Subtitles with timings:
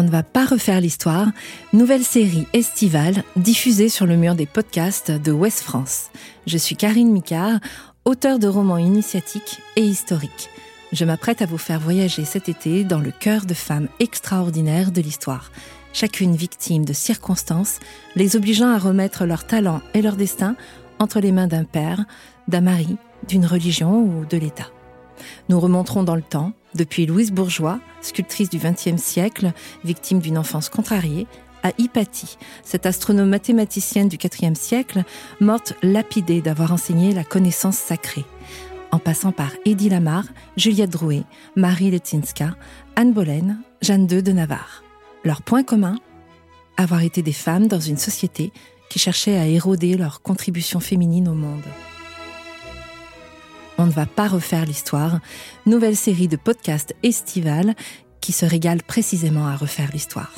[0.00, 1.28] On ne va pas refaire l'histoire,
[1.74, 6.08] nouvelle série estivale diffusée sur le mur des podcasts de Ouest France.
[6.46, 7.60] Je suis Karine Micard,
[8.06, 10.48] auteure de romans initiatiques et historiques.
[10.90, 15.02] Je m'apprête à vous faire voyager cet été dans le cœur de femmes extraordinaires de
[15.02, 15.50] l'histoire,
[15.92, 17.78] chacune victime de circonstances
[18.16, 20.56] les obligeant à remettre leur talent et leur destin
[20.98, 22.06] entre les mains d'un père,
[22.48, 22.96] d'un mari,
[23.28, 24.70] d'une religion ou de l'État.
[25.50, 29.52] Nous remonterons dans le temps, depuis Louise Bourgeois, sculptrice du XXe siècle,
[29.84, 31.26] victime d'une enfance contrariée,
[31.62, 35.04] à Hypatie, cette astronome mathématicienne du IVe siècle,
[35.40, 38.24] morte lapidée d'avoir enseigné la connaissance sacrée.
[38.92, 40.24] En passant par Édith Lamar,
[40.56, 41.22] Juliette Drouet,
[41.56, 42.56] Marie Letinska,
[42.96, 44.82] Anne Boleyn, Jeanne II de Navarre.
[45.24, 45.96] Leur point commun?
[46.76, 48.52] Avoir été des femmes dans une société
[48.88, 51.62] qui cherchait à éroder leur contribution féminine au monde.
[53.90, 55.18] On ne va pas refaire l'histoire.
[55.66, 57.74] Nouvelle série de podcasts estivales
[58.20, 60.30] qui se régale précisément à refaire l'histoire.